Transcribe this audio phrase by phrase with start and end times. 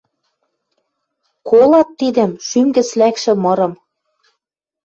[1.47, 3.73] Колат тидӹм, шӱм гӹц лӓкшӹ мырым